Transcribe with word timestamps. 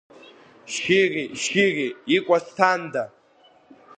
Шьыри-шьыри, 0.73 1.87
икәа 2.15 2.37
сҭанда! 2.45 3.03